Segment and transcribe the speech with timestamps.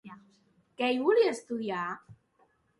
[0.79, 1.85] Què hi volia estudiar?